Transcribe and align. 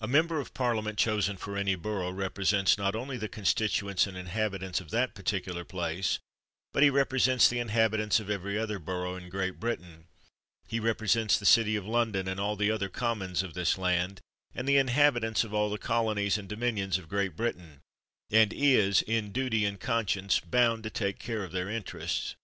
A 0.00 0.06
member 0.06 0.38
of 0.38 0.54
Parliament 0.54 0.96
chosen 1.00 1.36
for 1.36 1.56
any 1.56 1.74
borough 1.74 2.12
represents 2.12 2.78
not 2.78 2.94
only 2.94 3.16
the 3.16 3.28
constituents 3.28 4.06
and 4.06 4.14
233 4.14 4.22
MANSFIELD 4.22 4.36
inhabitants 4.36 4.80
of 4.80 4.90
that 4.92 5.14
particular 5.16 5.64
place, 5.64 6.20
but 6.72 6.84
he 6.84 6.90
rep 6.90 7.12
resents 7.12 7.48
the 7.48 7.58
inhabitants 7.58 8.20
of 8.20 8.30
every 8.30 8.56
other 8.56 8.78
borough 8.78 9.16
in 9.16 9.28
Great 9.28 9.58
Britain. 9.58 10.06
He 10.68 10.78
represents 10.78 11.36
the 11.40 11.44
city 11.44 11.74
of 11.74 11.84
London, 11.88 12.28
and 12.28 12.38
all 12.38 12.54
the 12.54 12.70
other 12.70 12.88
commons 12.88 13.42
of 13.42 13.54
this 13.54 13.76
land, 13.76 14.20
and 14.54 14.68
the 14.68 14.78
inhabitants 14.78 15.42
of 15.42 15.52
all 15.52 15.70
the 15.70 15.76
colonies 15.76 16.38
and 16.38 16.48
do 16.48 16.54
minions 16.54 16.96
of 16.96 17.08
Great 17.08 17.34
Britain; 17.34 17.80
and 18.30 18.52
is, 18.52 19.02
in 19.08 19.32
duty 19.32 19.64
and 19.64 19.80
conscience, 19.80 20.38
bound 20.38 20.84
to 20.84 20.90
take 20.90 21.18
care 21.18 21.42
of 21.42 21.50
their 21.50 21.68
interests. 21.68 22.36